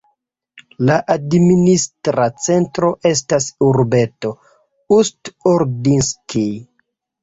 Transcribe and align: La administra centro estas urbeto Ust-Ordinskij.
La 0.89 0.95
administra 1.15 2.25
centro 2.47 2.91
estas 3.13 3.49
urbeto 3.69 4.35
Ust-Ordinskij. 5.01 6.49